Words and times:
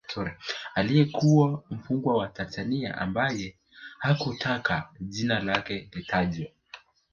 Aliyekuwa 0.75 1.63
mfungwa 1.69 2.17
wa 2.17 2.27
Tanzania 2.27 2.97
ambaye 2.97 3.57
hakutaka 3.99 4.89
jina 5.01 5.39
lake 5.39 5.89
litajwe 5.93 6.53